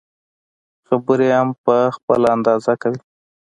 [0.87, 2.99] خبرې هم په خپل انداز کوي.